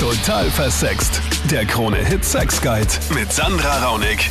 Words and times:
Total 0.00 0.46
versext. 0.46 1.20
Der 1.50 1.66
Krone-Hit 1.66 2.24
Sex 2.24 2.62
Guide 2.62 2.88
mit 3.14 3.30
Sandra 3.30 3.84
Raunig. 3.84 4.30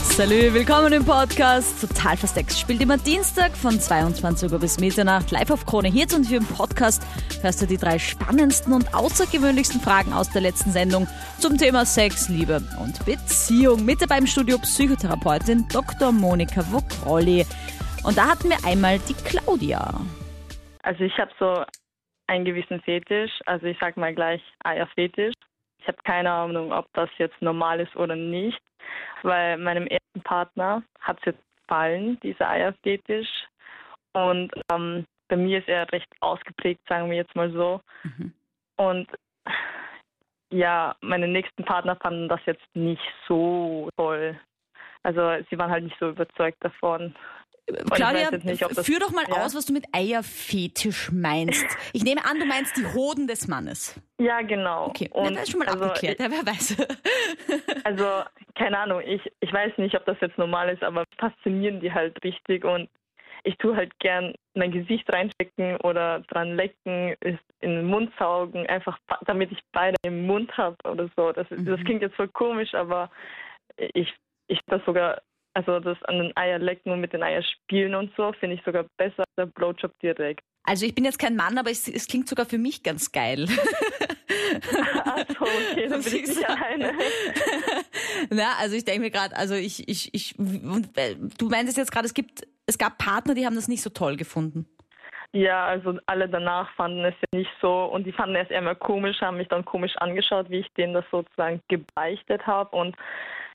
Salü, 0.00 0.54
willkommen 0.54 0.92
im 0.92 1.04
Podcast 1.04 1.80
Total 1.80 2.16
versext. 2.16 2.60
Spielt 2.60 2.80
immer 2.80 2.98
Dienstag 2.98 3.56
von 3.56 3.80
22 3.80 4.52
Uhr 4.52 4.60
bis 4.60 4.78
Mitternacht 4.78 5.32
live 5.32 5.50
auf 5.50 5.66
Krone 5.66 5.88
Hits 5.88 6.14
und 6.14 6.22
hier 6.22 6.38
im 6.38 6.46
Podcast 6.46 7.02
hörst 7.42 7.60
du 7.60 7.66
die 7.66 7.78
drei 7.78 7.98
spannendsten 7.98 8.72
und 8.72 8.94
außergewöhnlichsten 8.94 9.80
Fragen 9.80 10.12
aus 10.12 10.30
der 10.30 10.42
letzten 10.42 10.70
Sendung 10.70 11.08
zum 11.40 11.58
Thema 11.58 11.84
Sex, 11.84 12.28
Liebe 12.28 12.62
und 12.80 13.04
Beziehung. 13.04 13.84
Mit 13.84 14.00
dabei 14.00 14.18
im 14.18 14.26
Studio 14.28 14.56
Psychotherapeutin 14.58 15.66
Dr. 15.72 16.12
Monika 16.12 16.62
Wokrolli. 16.70 17.44
Und 18.04 18.16
da 18.16 18.28
hatten 18.28 18.50
wir 18.50 18.64
einmal 18.64 19.00
die 19.00 19.14
Claudia. 19.14 20.00
Also 20.84 21.02
ich 21.02 21.18
habe 21.18 21.32
so 21.40 21.64
einen 22.28 22.44
gewissen 22.44 22.80
Fetisch, 22.82 23.32
also 23.46 23.66
ich 23.66 23.78
sag 23.80 23.96
mal 23.96 24.14
gleich 24.14 24.42
Eierfetisch. 24.64 25.34
Ich 25.80 25.88
habe 25.88 25.98
keine 26.04 26.30
Ahnung, 26.30 26.72
ob 26.72 26.86
das 26.92 27.08
jetzt 27.18 27.40
normal 27.40 27.80
ist 27.80 27.96
oder 27.96 28.16
nicht, 28.16 28.60
weil 29.22 29.56
meinem 29.58 29.86
ersten 29.86 30.22
Partner 30.22 30.82
hat 31.00 31.18
es 31.20 31.26
jetzt 31.26 31.42
gefallen, 31.62 32.18
dieser 32.20 32.48
Eierfetisch. 32.48 33.28
Und 34.12 34.52
ähm, 34.72 35.04
bei 35.28 35.36
mir 35.36 35.58
ist 35.58 35.68
er 35.68 35.90
recht 35.92 36.08
ausgeprägt, 36.20 36.80
sagen 36.88 37.10
wir 37.10 37.16
jetzt 37.16 37.34
mal 37.34 37.50
so. 37.52 37.80
Mhm. 38.02 38.32
Und 38.76 39.08
ja, 40.50 40.96
meine 41.00 41.28
nächsten 41.28 41.64
Partner 41.64 41.96
fanden 41.96 42.28
das 42.28 42.40
jetzt 42.46 42.66
nicht 42.74 43.02
so 43.26 43.88
toll. 43.96 44.38
Also 45.02 45.20
sie 45.48 45.58
waren 45.58 45.70
halt 45.70 45.84
nicht 45.84 45.98
so 45.98 46.10
überzeugt 46.10 46.62
davon. 46.62 47.14
Claudia, 47.90 48.32
ich 48.32 48.44
nicht, 48.44 48.62
das- 48.62 48.86
führ 48.86 48.98
doch 48.98 49.10
mal 49.12 49.24
ja. 49.28 49.44
aus, 49.44 49.54
was 49.54 49.66
du 49.66 49.72
mit 49.72 49.84
Eierfetisch 49.92 51.10
meinst. 51.12 51.66
Ich 51.92 52.02
nehme 52.04 52.24
an, 52.24 52.38
du 52.38 52.46
meinst 52.46 52.76
die 52.76 52.86
Hoden 52.86 53.26
des 53.26 53.46
Mannes. 53.48 54.00
Ja, 54.18 54.40
genau. 54.42 54.86
Okay, 54.88 55.08
Und 55.12 55.34
das 55.34 55.44
ist 55.44 55.50
schon 55.52 55.60
mal 55.60 55.68
also, 55.68 55.84
abgeklärt. 55.84 56.18
Ja, 56.20 56.28
wer 56.30 56.46
weiß. 56.46 56.76
Also, 57.84 58.04
keine 58.54 58.78
Ahnung, 58.78 59.00
ich, 59.04 59.22
ich 59.40 59.52
weiß 59.52 59.78
nicht, 59.78 59.94
ob 59.94 60.04
das 60.04 60.16
jetzt 60.20 60.36
normal 60.38 60.68
ist, 60.70 60.82
aber 60.82 61.04
faszinieren 61.18 61.80
die 61.80 61.92
halt 61.92 62.22
richtig 62.24 62.64
und 62.64 62.88
ich 63.44 63.56
tue 63.58 63.76
halt 63.76 63.96
gern 64.00 64.34
mein 64.54 64.72
Gesicht 64.72 65.10
reinstecken 65.12 65.76
oder 65.82 66.20
dran 66.28 66.56
lecken, 66.56 67.14
in 67.20 67.38
den 67.60 67.84
Mund 67.86 68.12
saugen, 68.18 68.66
einfach 68.66 68.98
damit 69.26 69.52
ich 69.52 69.60
beide 69.72 69.96
im 70.02 70.26
Mund 70.26 70.54
habe 70.58 70.76
oder 70.90 71.08
so. 71.16 71.32
Das, 71.32 71.46
das 71.50 71.58
Mhm. 71.60 71.84
klingt 71.84 72.02
jetzt 72.02 72.16
voll 72.16 72.28
komisch, 72.28 72.74
aber 72.74 73.10
ich, 73.76 74.12
ich 74.48 74.60
das 74.66 74.84
sogar, 74.84 75.22
also 75.58 75.80
das 75.80 76.00
an 76.04 76.18
den 76.18 76.36
Eier 76.36 76.60
lecken 76.60 76.92
und 76.92 77.00
mit 77.00 77.12
den 77.12 77.22
Eiern 77.22 77.42
spielen 77.42 77.94
und 77.96 78.12
so, 78.16 78.32
finde 78.38 78.54
ich 78.54 78.62
sogar 78.64 78.84
besser 78.96 79.20
als 79.20 79.34
der 79.36 79.46
Blowjob 79.46 79.92
direkt. 80.00 80.40
Also 80.62 80.86
ich 80.86 80.94
bin 80.94 81.04
jetzt 81.04 81.18
kein 81.18 81.34
Mann, 81.34 81.58
aber 81.58 81.70
es, 81.70 81.88
es 81.88 82.06
klingt 82.06 82.28
sogar 82.28 82.46
für 82.46 82.58
mich 82.58 82.82
ganz 82.82 83.10
geil. 83.10 83.46
Achso, 85.04 85.44
okay, 85.44 85.88
dann 85.88 86.02
bin 86.04 86.14
ich 86.14 86.28
nicht 86.28 86.38
du? 86.38 86.48
alleine. 86.48 86.92
Na, 88.30 88.54
also 88.60 88.76
ich 88.76 88.84
denke 88.84 89.00
mir 89.00 89.10
gerade, 89.10 89.36
also 89.36 89.54
ich, 89.54 89.88
ich, 89.88 90.14
ich, 90.14 90.38
äh, 90.38 91.16
du 91.38 91.48
meintest 91.48 91.76
jetzt 91.76 91.90
gerade, 91.90 92.06
es 92.06 92.14
gibt, 92.14 92.46
es 92.66 92.78
gab 92.78 92.98
Partner, 92.98 93.34
die 93.34 93.46
haben 93.46 93.56
das 93.56 93.66
nicht 93.66 93.82
so 93.82 93.90
toll 93.90 94.16
gefunden. 94.16 94.66
Ja, 95.32 95.66
also 95.66 95.98
alle 96.06 96.28
danach 96.28 96.72
fanden 96.74 97.04
es 97.04 97.14
ja 97.20 97.38
nicht 97.38 97.50
so 97.60 97.84
und 97.84 98.06
die 98.06 98.12
fanden 98.12 98.36
es 98.36 98.48
eher 98.48 98.62
mal 98.62 98.76
komisch, 98.76 99.20
haben 99.20 99.38
mich 99.38 99.48
dann 99.48 99.64
komisch 99.64 99.96
angeschaut, 99.96 100.50
wie 100.50 100.60
ich 100.60 100.72
denen 100.74 100.94
das 100.94 101.04
sozusagen 101.10 101.60
gebeichtet 101.68 102.46
habe 102.46 102.76
und 102.76 102.94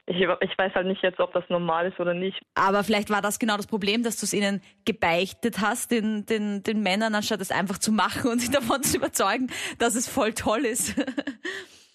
ich, 0.05 0.17
ich 0.17 0.57
weiß 0.57 0.73
halt 0.75 0.87
nicht 0.87 1.01
jetzt, 1.01 1.19
ob 1.19 1.33
das 1.33 1.43
normal 1.49 1.87
ist 1.87 1.99
oder 1.99 2.13
nicht. 2.13 2.41
Aber 2.55 2.83
vielleicht 2.83 3.09
war 3.09 3.21
das 3.21 3.39
genau 3.39 3.55
das 3.57 3.67
Problem, 3.67 4.03
dass 4.03 4.17
du 4.17 4.25
es 4.25 4.33
ihnen 4.33 4.61
gebeichtet 4.85 5.61
hast, 5.61 5.91
den, 5.91 6.25
den, 6.25 6.63
den 6.63 6.81
Männern, 6.81 7.15
anstatt 7.15 7.41
es 7.41 7.51
einfach 7.51 7.77
zu 7.77 7.91
machen 7.91 8.31
und 8.31 8.39
sie 8.39 8.51
davon 8.51 8.83
zu 8.83 8.97
überzeugen, 8.97 9.47
dass 9.79 9.95
es 9.95 10.07
voll 10.07 10.33
toll 10.33 10.65
ist. 10.65 10.95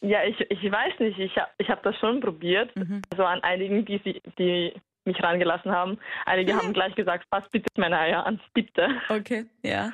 Ja, 0.00 0.22
ich, 0.22 0.38
ich 0.48 0.70
weiß 0.70 1.00
nicht, 1.00 1.18
ich 1.18 1.36
habe 1.36 1.50
ich 1.58 1.68
hab 1.68 1.82
das 1.82 1.96
schon 1.96 2.20
probiert, 2.20 2.70
also 3.10 3.24
an 3.24 3.42
einigen, 3.42 3.84
die, 3.84 4.00
sie, 4.04 4.22
die 4.38 4.72
mich 5.04 5.20
reingelassen 5.20 5.72
haben. 5.72 5.98
Einige 6.24 6.54
haben 6.54 6.72
gleich 6.72 6.94
gesagt, 6.94 7.26
fass 7.28 7.42
bitte 7.50 7.66
meine 7.76 7.98
Eier 7.98 8.24
an, 8.24 8.40
bitte. 8.54 8.90
Okay, 9.08 9.46
ja. 9.64 9.90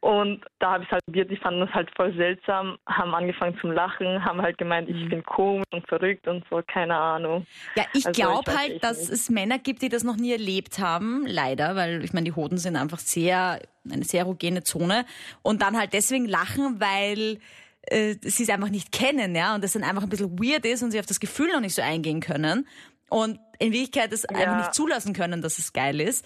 Und 0.00 0.42
da 0.60 0.72
habe 0.72 0.84
ich 0.84 0.90
halt 0.90 1.04
probiert, 1.04 1.30
die 1.30 1.36
fanden 1.36 1.60
das 1.60 1.70
halt 1.74 1.90
voll 1.94 2.14
seltsam, 2.16 2.78
haben 2.86 3.14
angefangen 3.14 3.58
zum 3.60 3.72
Lachen, 3.72 4.24
haben 4.24 4.40
halt 4.40 4.56
gemeint, 4.56 4.88
ich 4.88 5.08
bin 5.10 5.22
komisch 5.22 5.66
und 5.72 5.86
verrückt 5.88 6.26
und 6.26 6.42
so, 6.48 6.62
keine 6.66 6.96
Ahnung. 6.96 7.46
Ja, 7.74 7.84
ich 7.92 8.06
Also, 8.06 8.22
glaube 8.22 8.50
halt, 8.56 8.82
dass 8.82 8.98
nicht. 8.98 9.10
es 9.10 9.28
Männer 9.28 9.58
gibt, 9.58 9.82
die 9.82 9.90
das 9.90 10.02
noch 10.02 10.16
nie 10.16 10.32
erlebt 10.32 10.78
haben, 10.78 11.26
leider, 11.26 11.76
weil 11.76 12.02
ich 12.02 12.14
meine, 12.14 12.24
die 12.24 12.32
Hoden 12.32 12.56
sind 12.56 12.76
einfach 12.76 12.98
sehr, 12.98 13.60
eine 13.90 14.04
sehr 14.04 14.20
erogene 14.20 14.62
Zone 14.62 15.04
und 15.42 15.60
dann 15.60 15.76
halt 15.78 15.92
deswegen 15.92 16.24
lachen, 16.24 16.80
weil 16.80 17.38
äh, 17.82 18.14
sie 18.22 18.44
es 18.44 18.48
einfach 18.48 18.70
nicht 18.70 18.92
kennen, 18.92 19.34
ja, 19.34 19.54
und 19.54 19.62
das 19.62 19.74
dann 19.74 19.84
einfach 19.84 20.04
ein 20.04 20.08
bisschen 20.08 20.38
weird 20.38 20.64
ist 20.64 20.82
und 20.82 20.92
sie 20.92 20.98
auf 21.00 21.06
das 21.06 21.20
Gefühl 21.20 21.52
noch 21.52 21.60
nicht 21.60 21.74
so 21.74 21.82
eingehen 21.82 22.20
können 22.20 22.66
und 23.10 23.38
in 23.58 23.72
Wirklichkeit 23.72 24.12
es 24.12 24.24
einfach 24.24 24.40
Ja. 24.42 24.56
nicht 24.58 24.74
zulassen 24.74 25.12
können, 25.12 25.42
dass 25.42 25.58
es 25.58 25.72
geil 25.74 26.00
ist. 26.00 26.24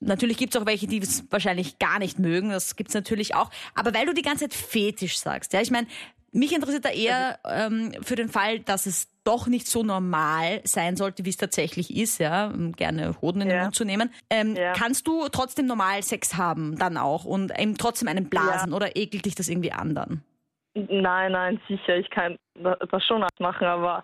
Natürlich 0.00 0.36
gibt 0.36 0.54
es 0.54 0.60
auch 0.60 0.66
welche, 0.66 0.88
die 0.88 0.98
es 0.98 1.30
wahrscheinlich 1.30 1.78
gar 1.78 1.98
nicht 2.00 2.18
mögen, 2.18 2.50
das 2.50 2.74
gibt's 2.74 2.94
natürlich 2.94 3.34
auch. 3.36 3.50
Aber 3.74 3.94
weil 3.94 4.06
du 4.06 4.14
die 4.14 4.22
ganze 4.22 4.48
Zeit 4.48 4.54
Fetisch 4.54 5.18
sagst, 5.18 5.52
ja, 5.52 5.60
ich 5.60 5.70
meine, 5.70 5.86
mich 6.32 6.52
interessiert 6.54 6.84
da 6.86 6.88
eher 6.88 7.38
ähm, 7.44 7.92
für 8.02 8.16
den 8.16 8.30
Fall, 8.30 8.58
dass 8.60 8.86
es 8.86 9.06
doch 9.22 9.46
nicht 9.46 9.68
so 9.68 9.82
normal 9.84 10.62
sein 10.64 10.96
sollte, 10.96 11.24
wie 11.26 11.28
es 11.28 11.36
tatsächlich 11.36 11.94
ist, 11.94 12.18
ja, 12.18 12.46
um 12.46 12.72
gerne 12.72 13.14
Hoden 13.20 13.42
in 13.42 13.48
den 13.50 13.58
Ja. 13.58 13.62
Mund 13.64 13.74
zu 13.76 13.84
nehmen. 13.84 14.10
Ähm, 14.30 14.56
Ja. 14.56 14.72
Kannst 14.72 15.06
du 15.06 15.28
trotzdem 15.28 15.66
normal 15.66 16.02
Sex 16.02 16.36
haben 16.36 16.76
dann 16.78 16.96
auch 16.96 17.24
und 17.26 17.52
eben 17.56 17.76
trotzdem 17.76 18.08
einen 18.08 18.28
blasen 18.30 18.72
oder 18.72 18.96
ekelt 18.96 19.26
dich 19.26 19.34
das 19.34 19.48
irgendwie 19.48 19.72
an 19.72 19.94
dann? 19.94 20.24
Nein, 20.74 21.32
nein, 21.32 21.60
sicher, 21.68 21.96
ich 21.98 22.08
kann 22.08 22.38
da- 22.54 22.78
das 22.90 23.04
schon 23.04 23.22
machen, 23.38 23.66
aber 23.66 24.02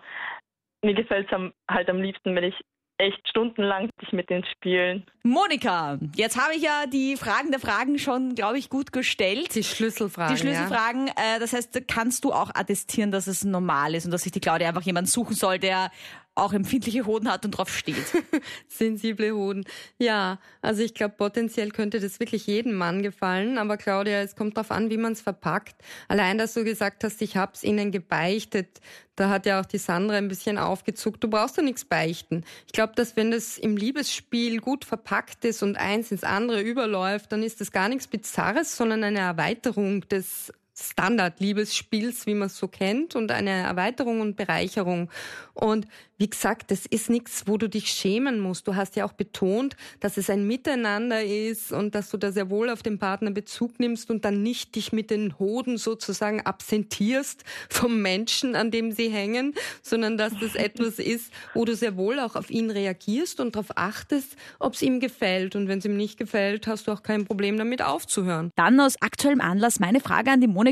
mir 0.83 0.93
gefällt 0.93 1.29
es 1.31 1.51
halt 1.69 1.89
am 1.89 2.01
liebsten, 2.01 2.35
wenn 2.35 2.43
ich 2.43 2.55
echt 2.99 3.27
stundenlang 3.29 3.89
sich 4.01 4.11
mit 4.11 4.29
den 4.29 4.43
spielen. 4.43 5.05
Monika, 5.23 5.97
jetzt 6.15 6.37
habe 6.37 6.55
ich 6.55 6.61
ja 6.61 6.85
die 6.85 7.15
Fragen 7.15 7.49
der 7.49 7.59
Fragen 7.59 7.97
schon, 7.97 8.35
glaube 8.35 8.57
ich, 8.57 8.69
gut 8.69 8.91
gestellt. 8.91 9.55
Die 9.55 9.63
Schlüsselfragen. 9.63 10.35
Die 10.35 10.41
Schlüsselfragen, 10.41 11.07
äh, 11.07 11.39
das 11.39 11.53
heißt, 11.53 11.87
kannst 11.87 12.25
du 12.25 12.33
auch 12.33 12.49
attestieren, 12.53 13.11
dass 13.11 13.27
es 13.27 13.45
normal 13.45 13.95
ist 13.95 14.05
und 14.05 14.11
dass 14.11 14.23
sich 14.23 14.33
die 14.33 14.41
Claudia 14.41 14.67
einfach 14.67 14.81
jemanden 14.81 15.09
suchen 15.09 15.33
soll, 15.33 15.59
der 15.59 15.91
auch 16.39 16.53
empfindliche 16.53 17.05
Hoden 17.05 17.31
hat 17.31 17.45
und 17.45 17.51
drauf 17.51 17.69
steht. 17.69 17.95
Sensible 18.67 19.33
Hoden. 19.33 19.65
Ja, 19.97 20.39
also 20.61 20.81
ich 20.81 20.93
glaube, 20.93 21.15
potenziell 21.17 21.71
könnte 21.71 21.99
das 21.99 22.19
wirklich 22.19 22.47
jedem 22.47 22.73
Mann 22.73 23.03
gefallen. 23.03 23.57
Aber 23.57 23.77
Claudia, 23.77 24.21
es 24.21 24.35
kommt 24.35 24.57
darauf 24.57 24.71
an, 24.71 24.89
wie 24.89 24.97
man 24.97 25.13
es 25.13 25.21
verpackt. 25.21 25.75
Allein, 26.07 26.37
dass 26.37 26.53
du 26.53 26.63
gesagt 26.63 27.03
hast, 27.03 27.21
ich 27.21 27.37
hab's 27.37 27.63
ihnen 27.63 27.91
gebeichtet, 27.91 28.79
da 29.19 29.29
hat 29.29 29.45
ja 29.45 29.59
auch 29.59 29.65
die 29.65 29.77
Sandra 29.77 30.15
ein 30.15 30.29
bisschen 30.29 30.57
aufgezuckt. 30.57 31.21
Du 31.21 31.29
brauchst 31.29 31.57
ja 31.57 31.63
nichts 31.63 31.83
beichten. 31.83 32.45
Ich 32.67 32.71
glaube, 32.71 32.93
dass 32.95 33.17
wenn 33.17 33.31
das 33.31 33.57
im 33.57 33.75
Liebesspiel 33.75 34.61
gut 34.61 34.85
verpackt 34.85 35.43
ist 35.43 35.61
und 35.61 35.75
eins 35.75 36.11
ins 36.11 36.23
andere 36.23 36.61
überläuft, 36.61 37.31
dann 37.33 37.43
ist 37.43 37.59
das 37.59 37.73
gar 37.73 37.89
nichts 37.89 38.07
Bizarres, 38.07 38.77
sondern 38.77 39.03
eine 39.03 39.19
Erweiterung 39.19 40.07
des 40.07 40.53
Standard-Liebesspiels, 40.79 42.25
wie 42.25 42.35
man 42.35 42.47
es 42.47 42.57
so 42.57 42.67
kennt, 42.67 43.15
und 43.15 43.31
eine 43.31 43.51
Erweiterung 43.51 44.21
und 44.21 44.35
Bereicherung. 44.35 45.09
Und 45.53 45.87
wie 46.17 46.29
gesagt, 46.29 46.71
das 46.71 46.85
ist 46.85 47.09
nichts, 47.09 47.43
wo 47.47 47.57
du 47.57 47.69
dich 47.69 47.87
schämen 47.87 48.39
musst. 48.39 48.67
Du 48.67 48.75
hast 48.75 48.97
ja 48.97 49.05
auch 49.05 49.13
betont, 49.13 49.77
dass 50.01 50.17
es 50.17 50.29
ein 50.29 50.45
Miteinander 50.45 51.23
ist 51.23 51.71
und 51.71 51.95
dass 51.95 52.09
du 52.09 52.17
da 52.17 52.33
sehr 52.33 52.49
wohl 52.49 52.69
auf 52.69 52.83
den 52.83 52.99
Partner 52.99 53.31
Bezug 53.31 53.79
nimmst 53.79 54.09
und 54.09 54.25
dann 54.25 54.43
nicht 54.43 54.75
dich 54.75 54.91
mit 54.91 55.11
den 55.11 55.39
Hoden 55.39 55.77
sozusagen 55.77 56.41
absentierst 56.41 57.45
vom 57.69 58.01
Menschen, 58.01 58.55
an 58.55 58.69
dem 58.69 58.91
sie 58.91 59.09
hängen, 59.09 59.53
sondern 59.81 60.17
dass 60.17 60.33
das 60.39 60.55
etwas 60.55 60.99
ist, 60.99 61.31
wo 61.53 61.63
du 61.63 61.73
sehr 61.73 61.95
wohl 61.95 62.19
auch 62.19 62.35
auf 62.35 62.49
ihn 62.49 62.69
reagierst 62.69 63.39
und 63.39 63.55
darauf 63.55 63.77
achtest, 63.77 64.35
ob 64.59 64.73
es 64.73 64.81
ihm 64.81 64.99
gefällt. 64.99 65.55
Und 65.55 65.69
wenn 65.69 65.79
es 65.79 65.85
ihm 65.85 65.95
nicht 65.95 66.17
gefällt, 66.17 66.67
hast 66.67 66.87
du 66.87 66.91
auch 66.91 67.01
kein 67.01 67.25
Problem 67.25 67.57
damit 67.57 67.81
aufzuhören. 67.81 68.51
Dann 68.55 68.79
aus 68.81 69.01
aktuellem 69.01 69.39
Anlass 69.39 69.79
meine 69.79 70.01
Frage 70.01 70.31
an 70.31 70.41
die 70.41 70.47
Monika. 70.47 70.68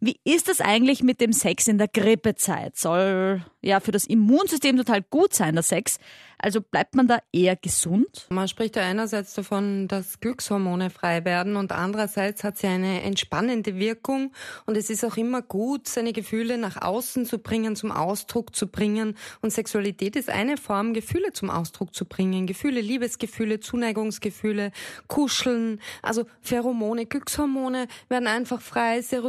Wie 0.00 0.18
ist 0.24 0.48
das 0.48 0.60
eigentlich 0.60 1.02
mit 1.02 1.20
dem 1.20 1.32
Sex 1.32 1.68
in 1.68 1.78
der 1.78 1.88
Grippezeit? 1.88 2.76
Soll 2.76 3.42
ja 3.62 3.80
für 3.80 3.92
das 3.92 4.06
Immunsystem 4.06 4.76
total 4.76 5.02
gut 5.02 5.34
sein, 5.34 5.54
der 5.54 5.62
Sex. 5.62 5.98
Also 6.38 6.60
bleibt 6.60 6.94
man 6.94 7.08
da 7.08 7.18
eher 7.32 7.56
gesund? 7.56 8.26
Man 8.28 8.46
spricht 8.46 8.76
ja 8.76 8.82
einerseits 8.82 9.32
davon, 9.34 9.88
dass 9.88 10.20
Glückshormone 10.20 10.90
frei 10.90 11.24
werden 11.24 11.56
und 11.56 11.72
andererseits 11.72 12.44
hat 12.44 12.58
sie 12.58 12.66
eine 12.66 13.02
entspannende 13.02 13.78
Wirkung 13.78 14.32
und 14.66 14.76
es 14.76 14.90
ist 14.90 15.02
auch 15.04 15.16
immer 15.16 15.40
gut, 15.40 15.88
seine 15.88 16.12
Gefühle 16.12 16.58
nach 16.58 16.82
außen 16.82 17.24
zu 17.24 17.38
bringen, 17.38 17.74
zum 17.74 17.90
Ausdruck 17.90 18.54
zu 18.54 18.66
bringen 18.66 19.16
und 19.40 19.50
Sexualität 19.50 20.14
ist 20.14 20.28
eine 20.28 20.58
Form, 20.58 20.92
Gefühle 20.92 21.32
zum 21.32 21.48
Ausdruck 21.48 21.94
zu 21.94 22.04
bringen. 22.04 22.46
Gefühle, 22.46 22.82
Liebesgefühle, 22.82 23.60
Zuneigungsgefühle, 23.60 24.72
Kuscheln, 25.08 25.80
also 26.02 26.26
Pheromone, 26.42 27.06
Glückshormone 27.06 27.88
werden 28.10 28.28
einfach 28.28 28.60
frei, 28.60 29.00
Serotonin 29.00 29.25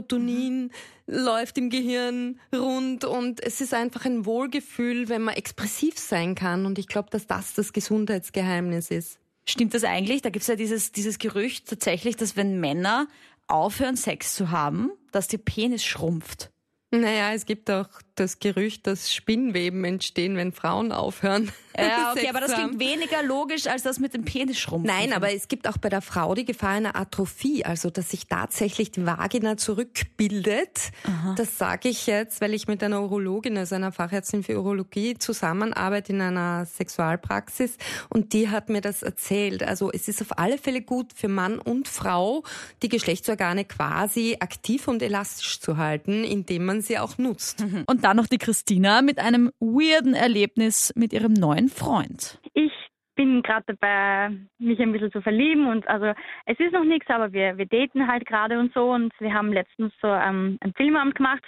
läuft 1.07 1.57
im 1.57 1.69
Gehirn 1.69 2.39
rund 2.53 3.05
und 3.05 3.43
es 3.43 3.61
ist 3.61 3.73
einfach 3.73 4.05
ein 4.05 4.25
Wohlgefühl, 4.25 5.09
wenn 5.09 5.21
man 5.21 5.35
expressiv 5.35 5.97
sein 5.97 6.35
kann 6.35 6.65
und 6.65 6.77
ich 6.77 6.87
glaube, 6.87 7.09
dass 7.09 7.27
das 7.27 7.53
das 7.53 7.73
Gesundheitsgeheimnis 7.73 8.91
ist. 8.91 9.19
Stimmt 9.45 9.73
das 9.73 9.85
eigentlich? 9.85 10.21
Da 10.21 10.29
gibt 10.29 10.41
es 10.41 10.47
ja 10.47 10.55
dieses, 10.55 10.91
dieses 10.91 11.19
Gerücht 11.19 11.69
tatsächlich, 11.69 12.17
dass 12.17 12.35
wenn 12.35 12.59
Männer 12.59 13.07
aufhören, 13.47 13.95
Sex 13.95 14.35
zu 14.35 14.51
haben, 14.51 14.91
dass 15.11 15.29
der 15.29 15.37
Penis 15.37 15.85
schrumpft. 15.85 16.51
Naja, 16.91 17.33
es 17.33 17.45
gibt 17.45 17.69
auch 17.69 17.87
das 18.19 18.39
Gerücht, 18.39 18.87
dass 18.87 19.13
Spinnweben 19.13 19.83
entstehen, 19.83 20.35
wenn 20.37 20.51
Frauen 20.51 20.91
aufhören. 20.91 21.51
Ja, 21.79 22.11
okay, 22.11 22.27
aber 22.27 22.39
das 22.39 22.53
klingt 22.53 22.79
weniger 22.79 23.21
logisch 23.21 23.67
als 23.67 23.83
das 23.83 23.99
mit 23.99 24.15
dem 24.15 24.25
Penisschrumpfen. 24.25 24.87
Nein, 24.87 25.13
aber 25.13 25.31
es 25.31 25.47
gibt 25.47 25.67
auch 25.67 25.77
bei 25.77 25.89
der 25.89 26.01
Frau 26.01 26.33
die 26.33 26.43
Gefahr 26.43 26.71
einer 26.71 26.95
Atrophie, 26.95 27.65
also 27.65 27.91
dass 27.91 28.09
sich 28.09 28.25
tatsächlich 28.25 28.89
die 28.89 29.05
Vagina 29.05 29.57
zurückbildet. 29.57 30.91
Aha. 31.03 31.35
Das 31.37 31.59
sage 31.59 31.89
ich 31.89 32.07
jetzt, 32.07 32.41
weil 32.41 32.55
ich 32.55 32.67
mit 32.67 32.81
einer 32.81 33.01
Urologin, 33.03 33.57
also 33.59 33.75
einer 33.75 33.91
Fachärztin 33.91 34.43
für 34.43 34.57
Urologie, 34.57 35.19
zusammenarbeite 35.19 36.13
in 36.13 36.21
einer 36.21 36.65
Sexualpraxis 36.65 37.77
und 38.09 38.33
die 38.33 38.49
hat 38.49 38.69
mir 38.69 38.81
das 38.81 39.03
erzählt. 39.03 39.61
Also 39.61 39.91
es 39.91 40.07
ist 40.07 40.21
auf 40.23 40.39
alle 40.39 40.57
Fälle 40.57 40.81
gut 40.81 41.13
für 41.13 41.27
Mann 41.27 41.59
und 41.59 41.87
Frau, 41.87 42.43
die 42.81 42.89
Geschlechtsorgane 42.89 43.65
quasi 43.65 44.37
aktiv 44.39 44.87
und 44.87 45.03
elastisch 45.03 45.59
zu 45.59 45.77
halten, 45.77 46.23
indem 46.23 46.65
man 46.65 46.81
sie 46.81 46.97
auch 46.97 47.19
nutzt. 47.19 47.63
Und 47.85 48.03
dann 48.07 48.17
noch 48.17 48.27
die 48.27 48.37
Christina 48.37 49.01
mit 49.01 49.19
einem 49.19 49.51
weirden 49.59 50.13
Erlebnis 50.13 50.93
mit 50.95 51.11
ihrem 51.11 51.33
neuen 51.33 51.67
Freund. 51.67 52.39
Ich 52.53 52.71
bin 53.15 53.41
gerade 53.41 53.65
dabei, 53.67 54.29
mich 54.59 54.79
ein 54.79 54.93
bisschen 54.93 55.11
zu 55.11 55.21
verlieben 55.21 55.67
und 55.67 55.85
also 55.89 56.13
es 56.45 56.57
ist 56.59 56.71
noch 56.71 56.85
nichts, 56.85 57.09
aber 57.09 57.33
wir, 57.33 57.57
wir 57.57 57.65
daten 57.65 58.07
halt 58.07 58.25
gerade 58.25 58.59
und 58.59 58.73
so 58.73 58.91
und 58.91 59.11
wir 59.19 59.33
haben 59.33 59.51
letztens 59.51 59.91
so 60.01 60.07
ähm, 60.07 60.57
einen 60.61 60.73
Filmabend 60.77 61.15
gemacht 61.15 61.43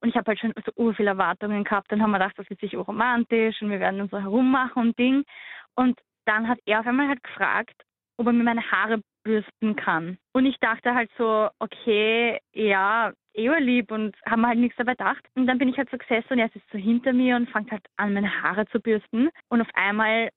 und 0.00 0.10
ich 0.10 0.16
habe 0.16 0.28
halt 0.28 0.38
schon 0.38 0.52
so 0.64 0.70
ur 0.76 0.94
viele 0.94 1.10
Erwartungen 1.10 1.64
gehabt. 1.64 1.90
Dann 1.90 2.00
haben 2.00 2.12
wir 2.12 2.18
gedacht, 2.18 2.38
das 2.38 2.48
wird 2.48 2.60
sich 2.60 2.76
romantisch 2.76 3.60
und 3.60 3.70
wir 3.70 3.80
werden 3.80 4.02
uns 4.02 4.10
so 4.10 4.20
herummachen 4.20 4.82
und 4.82 4.98
Ding. 4.98 5.24
Und 5.74 5.98
dann 6.26 6.46
hat 6.46 6.58
er 6.66 6.80
auf 6.80 6.86
einmal 6.86 7.08
halt 7.08 7.22
gefragt, 7.24 7.74
ob 8.18 8.26
er 8.26 8.32
mir 8.32 8.44
meine 8.44 8.70
Haare 8.70 9.00
bürsten 9.24 9.74
kann. 9.74 10.18
Und 10.32 10.46
ich 10.46 10.58
dachte 10.60 10.94
halt 10.94 11.10
so, 11.16 11.48
okay, 11.58 12.38
ja, 12.52 13.12
eher 13.34 13.60
lieb 13.60 13.90
und 13.90 14.16
haben 14.26 14.46
halt 14.46 14.58
nichts 14.58 14.76
dabei 14.76 14.92
gedacht. 14.92 15.24
Und 15.34 15.46
dann 15.46 15.58
bin 15.58 15.68
ich 15.68 15.76
halt 15.76 15.90
so 15.90 15.98
gesessen 15.98 16.30
und 16.30 16.38
er 16.38 16.46
ist 16.46 16.64
so 16.72 16.78
hinter 16.78 17.12
mir 17.12 17.36
und 17.36 17.50
fängt 17.50 17.70
halt 17.70 17.84
an, 17.96 18.14
meine 18.14 18.42
Haare 18.42 18.66
zu 18.68 18.80
bürsten. 18.80 19.30
Und 19.48 19.60
auf 19.60 19.68
einmal 19.74 20.30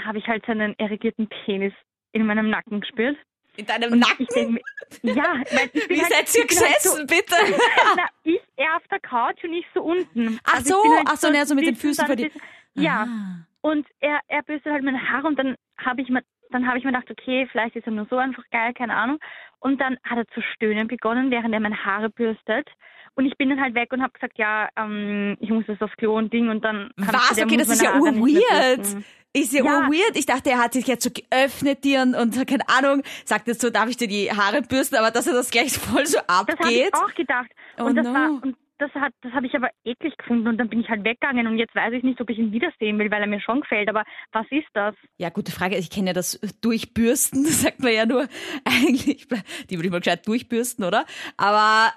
habe 0.00 0.18
ich 0.18 0.26
halt 0.26 0.44
seinen 0.46 0.78
erregierten 0.78 1.28
Penis 1.28 1.72
in 2.12 2.26
meinem 2.26 2.50
Nacken 2.50 2.80
gespürt. 2.80 3.16
In 3.56 3.66
deinem 3.66 3.92
und 3.92 3.98
Nacken? 3.98 4.26
Denk, 4.34 4.60
ja, 5.02 5.34
weil 5.50 5.70
ich 5.72 5.86
bin 5.86 5.96
Wie 5.96 6.02
halt, 6.02 6.28
seid 6.28 6.34
ihr 6.36 6.46
gesessen, 6.46 6.68
halt 6.68 6.80
so, 6.80 7.06
bitte? 7.06 7.36
Na, 7.96 8.08
ich 8.22 8.40
er 8.56 8.76
auf 8.76 8.86
der 8.90 9.00
Couch 9.00 9.42
und 9.44 9.52
ich 9.52 9.66
so 9.74 9.82
unten. 9.82 10.38
Ach 10.44 10.54
also 10.54 10.74
so, 10.82 10.96
halt 10.96 11.06
ach 11.06 11.16
so, 11.16 11.32
so, 11.32 11.44
so 11.44 11.54
mit 11.54 11.66
den 11.66 11.76
Füßen 11.76 12.06
vor 12.06 12.16
dir. 12.16 12.30
Ja. 12.74 13.06
Ah. 13.08 13.46
Und 13.60 13.86
er, 14.00 14.20
er 14.28 14.42
bürstet 14.42 14.72
halt 14.72 14.84
meine 14.84 15.10
Haare 15.10 15.26
und 15.26 15.38
dann 15.38 15.56
habe 15.78 16.00
ich 16.00 16.08
mir 16.08 16.22
dann 16.52 16.66
habe 16.66 16.78
ich 16.78 16.84
mir 16.84 16.92
gedacht, 16.92 17.10
okay, 17.10 17.48
vielleicht 17.50 17.76
ist 17.76 17.86
er 17.86 17.92
nur 17.92 18.06
so 18.10 18.18
einfach 18.18 18.44
geil, 18.50 18.74
keine 18.74 18.94
Ahnung. 18.94 19.18
Und 19.62 19.80
dann 19.80 19.96
hat 20.02 20.18
er 20.18 20.26
zu 20.34 20.42
stöhnen 20.54 20.88
begonnen, 20.88 21.30
während 21.30 21.54
er 21.54 21.60
meine 21.60 21.84
Haare 21.84 22.10
bürstet. 22.10 22.68
Und 23.14 23.26
ich 23.26 23.36
bin 23.36 23.48
dann 23.48 23.60
halt 23.60 23.74
weg 23.74 23.92
und 23.92 24.02
habe 24.02 24.12
gesagt, 24.12 24.36
ja, 24.36 24.68
ähm, 24.76 25.36
ich 25.38 25.50
muss 25.50 25.64
das 25.66 25.80
aufs 25.80 25.96
Klo 25.96 26.16
und 26.16 26.32
Ding. 26.32 26.48
Und 26.48 26.64
dann 26.64 26.90
was? 26.96 27.40
Okay, 27.40 27.56
das 27.56 27.68
ist 27.68 27.82
ja 27.82 27.94
weird. 27.94 29.04
Ist 29.34 29.52
ja, 29.54 29.64
ja. 29.64 29.88
weird. 29.88 30.16
Ich 30.16 30.26
dachte, 30.26 30.50
er 30.50 30.58
hat 30.58 30.72
sich 30.72 30.86
jetzt 30.86 31.04
so 31.04 31.10
geöffnet 31.10 31.84
dir 31.84 32.02
und, 32.02 32.14
und 32.14 32.46
keine 32.46 32.68
Ahnung, 32.68 33.02
sagt 33.24 33.46
jetzt 33.46 33.62
so, 33.62 33.70
darf 33.70 33.88
ich 33.88 33.96
dir 33.96 34.08
die 34.08 34.30
Haare 34.30 34.62
bürsten, 34.62 34.96
aber 34.96 35.10
dass 35.10 35.26
er 35.26 35.32
das 35.32 35.50
gleich 35.50 35.72
voll 35.78 36.06
so 36.06 36.18
abgeht. 36.26 36.58
Das 36.58 36.66
habe 36.66 36.72
ich 36.72 36.94
auch 36.94 37.14
gedacht. 37.14 37.50
Und 37.78 37.84
oh 37.84 37.92
das 37.92 38.06
no. 38.06 38.12
war, 38.12 38.28
und 38.42 38.56
das 38.78 38.90
hat, 38.94 39.12
das 39.22 39.32
habe 39.32 39.46
ich 39.46 39.54
aber 39.54 39.70
eklig 39.84 40.16
gefunden 40.16 40.48
und 40.48 40.58
dann 40.58 40.68
bin 40.68 40.80
ich 40.80 40.88
halt 40.88 41.04
weggegangen 41.04 41.46
und 41.46 41.58
jetzt 41.58 41.74
weiß 41.74 41.92
ich 41.92 42.02
nicht, 42.02 42.20
ob 42.20 42.30
ich 42.30 42.38
ihn 42.38 42.52
wiedersehen 42.52 42.98
will, 42.98 43.10
weil 43.10 43.22
er 43.22 43.28
mir 43.28 43.40
schon 43.40 43.60
gefällt. 43.60 43.88
Aber 43.88 44.04
was 44.32 44.46
ist 44.50 44.68
das? 44.74 44.94
Ja, 45.18 45.30
gute 45.30 45.52
Frage. 45.52 45.76
Ich 45.76 45.90
kenne 45.90 46.08
ja 46.08 46.12
das 46.12 46.40
Durchbürsten, 46.60 47.44
das 47.44 47.62
sagt 47.62 47.80
man 47.80 47.92
ja 47.92 48.06
nur 48.06 48.28
eigentlich, 48.64 49.28
die 49.70 49.76
würde 49.76 49.86
ich 49.86 49.92
mal 49.92 50.00
gescheit 50.00 50.26
durchbürsten, 50.26 50.84
oder? 50.84 51.04
Aber 51.36 51.92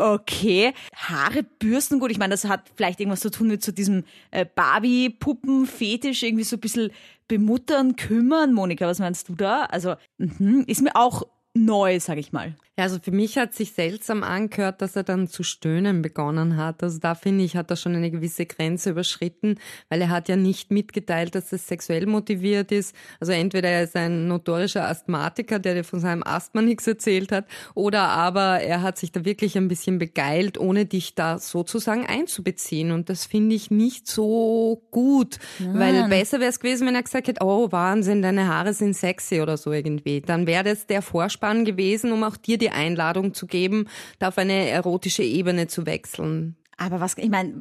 Okay, 0.00 0.74
Haare 0.96 1.44
bürsten, 1.44 2.00
gut, 2.00 2.10
ich 2.10 2.18
meine, 2.18 2.32
das 2.32 2.44
hat 2.44 2.68
vielleicht 2.74 2.98
irgendwas 2.98 3.20
zu 3.20 3.30
tun 3.30 3.46
mit 3.46 3.62
so 3.62 3.70
diesem 3.70 4.02
äh, 4.32 4.44
Barbie-Puppen-Fetisch, 4.44 6.24
irgendwie 6.24 6.42
so 6.42 6.56
ein 6.56 6.60
bisschen 6.60 6.90
bemuttern, 7.28 7.94
kümmern. 7.94 8.52
Monika, 8.52 8.86
was 8.86 8.98
meinst 8.98 9.28
du 9.28 9.36
da? 9.36 9.66
Also, 9.66 9.94
mh, 10.18 10.64
ist 10.66 10.82
mir 10.82 10.96
auch 10.96 11.22
neu, 11.54 12.00
sag 12.00 12.18
ich 12.18 12.32
mal. 12.32 12.54
Ja, 12.76 12.84
also 12.84 12.98
für 13.00 13.12
mich 13.12 13.38
hat 13.38 13.54
sich 13.54 13.72
seltsam 13.72 14.24
angehört, 14.24 14.82
dass 14.82 14.96
er 14.96 15.04
dann 15.04 15.28
zu 15.28 15.44
stöhnen 15.44 16.02
begonnen 16.02 16.56
hat. 16.56 16.82
Also 16.82 16.98
da 16.98 17.14
finde 17.14 17.44
ich, 17.44 17.54
hat 17.54 17.70
er 17.70 17.76
schon 17.76 17.94
eine 17.94 18.10
gewisse 18.10 18.46
Grenze 18.46 18.90
überschritten, 18.90 19.60
weil 19.88 20.00
er 20.00 20.08
hat 20.08 20.28
ja 20.28 20.34
nicht 20.34 20.72
mitgeteilt, 20.72 21.36
dass 21.36 21.52
es 21.52 21.68
sexuell 21.68 22.06
motiviert 22.06 22.72
ist. 22.72 22.96
Also 23.20 23.30
entweder 23.30 23.68
er 23.68 23.84
ist 23.84 23.94
ein 23.94 24.26
notorischer 24.26 24.88
Asthmatiker, 24.88 25.60
der 25.60 25.74
dir 25.74 25.84
von 25.84 26.00
seinem 26.00 26.24
Asthma 26.24 26.62
nichts 26.62 26.84
erzählt 26.88 27.30
hat, 27.30 27.46
oder 27.74 28.08
aber 28.08 28.60
er 28.60 28.82
hat 28.82 28.98
sich 28.98 29.12
da 29.12 29.24
wirklich 29.24 29.56
ein 29.56 29.68
bisschen 29.68 30.00
begeilt, 30.00 30.58
ohne 30.58 30.84
dich 30.84 31.14
da 31.14 31.38
sozusagen 31.38 32.06
einzubeziehen. 32.06 32.90
Und 32.90 33.08
das 33.08 33.24
finde 33.24 33.54
ich 33.54 33.70
nicht 33.70 34.08
so 34.08 34.82
gut, 34.90 35.38
ja. 35.60 35.78
weil 35.78 36.08
besser 36.08 36.40
wäre 36.40 36.50
es 36.50 36.58
gewesen, 36.58 36.88
wenn 36.88 36.96
er 36.96 37.04
gesagt 37.04 37.28
hätte, 37.28 37.44
oh 37.44 37.70
Wahnsinn, 37.70 38.20
deine 38.20 38.48
Haare 38.48 38.74
sind 38.74 38.96
sexy 38.96 39.40
oder 39.40 39.56
so 39.56 39.70
irgendwie. 39.70 40.22
Dann 40.22 40.48
wäre 40.48 40.64
das 40.64 40.88
der 40.88 41.00
Vorspann 41.00 41.43
gewesen, 41.64 42.12
um 42.12 42.24
auch 42.24 42.36
dir 42.36 42.58
die 42.58 42.70
Einladung 42.70 43.34
zu 43.34 43.46
geben, 43.46 43.88
da 44.18 44.28
auf 44.28 44.38
eine 44.38 44.68
erotische 44.68 45.22
Ebene 45.22 45.66
zu 45.66 45.86
wechseln. 45.86 46.56
Aber 46.76 47.00
was, 47.00 47.16
ich 47.18 47.30
meine, 47.30 47.54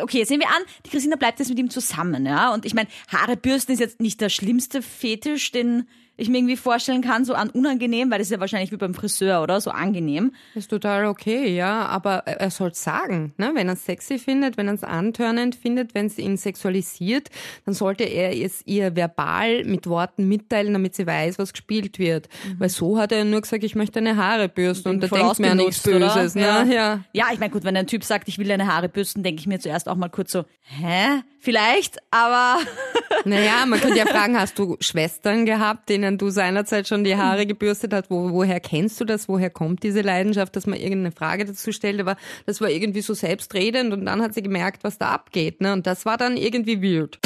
okay, 0.00 0.24
sehen 0.24 0.40
wir 0.40 0.48
an, 0.48 0.62
die 0.86 0.90
Christina 0.90 1.16
bleibt 1.16 1.38
jetzt 1.38 1.48
mit 1.48 1.58
ihm 1.58 1.70
zusammen, 1.70 2.26
ja. 2.26 2.54
Und 2.54 2.64
ich 2.64 2.74
meine, 2.74 2.88
Haare 3.08 3.36
bürsten 3.36 3.72
ist 3.72 3.80
jetzt 3.80 4.00
nicht 4.00 4.20
der 4.20 4.28
schlimmste 4.28 4.82
Fetisch, 4.82 5.50
den 5.50 5.88
ich 6.20 6.28
mir 6.28 6.38
irgendwie 6.38 6.56
vorstellen 6.56 7.02
kann, 7.02 7.24
so 7.24 7.34
an 7.34 7.50
unangenehm, 7.50 8.10
weil 8.10 8.18
das 8.18 8.28
ist 8.28 8.32
ja 8.32 8.40
wahrscheinlich 8.40 8.72
wie 8.72 8.76
beim 8.76 8.94
Friseur, 8.94 9.42
oder? 9.42 9.60
So 9.60 9.70
angenehm. 9.70 10.32
ist 10.54 10.70
total 10.70 11.06
okay, 11.06 11.54
ja, 11.54 11.86
aber 11.86 12.18
er 12.26 12.50
soll 12.50 12.74
sagen, 12.74 13.32
ne? 13.38 13.52
wenn 13.54 13.68
er 13.68 13.74
es 13.74 13.84
sexy 13.84 14.18
findet, 14.18 14.56
wenn 14.56 14.68
er 14.68 14.74
es 14.74 14.84
antörnend 14.84 15.54
findet, 15.54 15.94
wenn 15.94 16.06
es 16.06 16.18
ihn 16.18 16.36
sexualisiert, 16.36 17.28
dann 17.64 17.74
sollte 17.74 18.04
er 18.04 18.36
es 18.36 18.62
ihr 18.66 18.94
verbal 18.94 19.64
mit 19.64 19.86
Worten 19.86 20.28
mitteilen, 20.28 20.72
damit 20.72 20.94
sie 20.94 21.06
weiß, 21.06 21.38
was 21.38 21.52
gespielt 21.52 21.98
wird. 21.98 22.28
Mhm. 22.46 22.60
Weil 22.60 22.68
so 22.68 22.98
hat 22.98 23.12
er 23.12 23.24
nur 23.24 23.40
gesagt, 23.40 23.64
ich 23.64 23.74
möchte 23.74 23.94
deine 23.94 24.16
Haare 24.16 24.48
bürsten 24.48 24.90
und 24.90 25.02
da 25.02 25.08
denkt 25.08 25.38
mir 25.38 25.54
nichts 25.54 25.82
Böses. 25.82 26.34
Ne? 26.34 26.42
Ja. 26.42 26.64
ja. 26.64 27.04
ja, 27.12 27.26
ich 27.32 27.38
meine, 27.38 27.50
gut, 27.50 27.64
wenn 27.64 27.76
ein 27.76 27.86
Typ 27.86 28.04
sagt, 28.04 28.28
ich 28.28 28.38
will 28.38 28.48
deine 28.48 28.66
Haare 28.66 28.88
bürsten, 28.88 29.22
denke 29.22 29.40
ich 29.40 29.46
mir 29.46 29.58
zuerst 29.58 29.88
auch 29.88 29.96
mal 29.96 30.08
kurz 30.08 30.32
so, 30.32 30.44
hä? 30.62 31.22
Vielleicht, 31.42 31.96
aber... 32.10 32.58
naja, 33.24 33.64
man 33.66 33.80
könnte 33.80 33.98
ja 33.98 34.04
fragen, 34.04 34.38
hast 34.38 34.58
du 34.58 34.76
Schwestern 34.80 35.46
gehabt, 35.46 35.88
denen 35.88 36.18
du 36.18 36.28
seinerzeit 36.28 36.86
schon 36.86 37.02
die 37.02 37.16
Haare 37.16 37.46
gebürstet 37.46 37.94
hast, 37.94 38.10
wo, 38.10 38.30
woher 38.30 38.60
kennst 38.60 39.00
du 39.00 39.06
das? 39.06 39.26
Woher 39.26 39.48
kommt 39.48 39.82
diese 39.82 40.02
Leidenschaft, 40.02 40.54
dass 40.54 40.66
man 40.66 40.78
irgendeine 40.78 41.12
Frage 41.12 41.46
dazu 41.46 41.72
stellt? 41.72 41.98
Aber 41.98 42.16
das 42.44 42.60
war 42.60 42.68
irgendwie 42.68 43.00
so 43.00 43.14
selbstredend 43.14 43.94
und 43.94 44.04
dann 44.04 44.20
hat 44.20 44.34
sie 44.34 44.42
gemerkt, 44.42 44.84
was 44.84 44.98
da 44.98 45.12
abgeht. 45.12 45.62
Ne? 45.62 45.72
Und 45.72 45.86
das 45.86 46.04
war 46.04 46.18
dann 46.18 46.36
irgendwie 46.36 46.82
weird. 46.82 47.18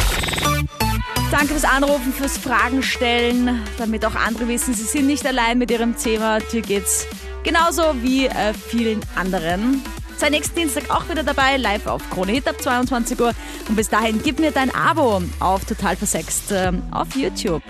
Danke 1.33 1.49
fürs 1.49 1.65
Anrufen, 1.65 2.13
fürs 2.13 2.39
Fragen 2.39 2.85
stellen, 2.85 3.61
damit 3.79 4.05
auch 4.05 4.15
andere 4.15 4.47
wissen, 4.47 4.75
sie 4.75 4.85
sind 4.85 5.07
nicht 5.07 5.27
allein 5.27 5.59
mit 5.59 5.73
ihrem 5.73 5.97
Thema. 5.97 6.39
Dir 6.39 6.63
geht's 6.63 7.09
genauso 7.43 7.83
wie 8.03 8.27
äh, 8.27 8.55
vielen 8.55 9.01
anderen. 9.17 9.83
Sei 10.17 10.31
nächsten 10.31 10.55
Dienstag 10.57 10.91
auch 10.91 11.09
wieder 11.09 11.23
dabei, 11.23 11.57
live 11.57 11.87
auf 11.87 12.09
Krone 12.11 12.33
Hit 12.33 12.49
ab 12.49 12.61
22 12.61 13.21
Uhr. 13.21 13.33
Und 13.69 13.77
bis 13.77 13.89
dahin 13.89 14.21
gib 14.23 14.39
mir 14.39 14.53
dein 14.53 14.75
Abo 14.75 15.23
auf 15.41 15.65
Total 15.65 15.97
Versext 15.97 16.53
äh, 16.53 16.73
auf 16.91 17.15
YouTube. 17.17 17.63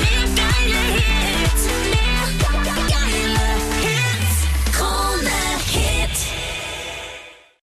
Live 0.00 0.34
deine 0.34 1.00
Hits. 1.00 1.61